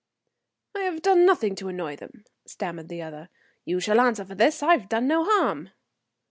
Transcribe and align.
"I 0.73 0.79
have 0.79 1.03
done 1.03 1.27
nothing 1.27 1.53
to 1.57 1.67
annoy 1.67 1.95
them," 1.95 2.23
stammered 2.47 2.89
the 2.89 3.03
other. 3.03 3.29
"You 3.65 3.79
shall 3.79 3.99
answer 4.01 4.25
for 4.25 4.33
this. 4.33 4.63
I've 4.63 4.89
done 4.89 5.07
no 5.07 5.23
harm." 5.23 5.69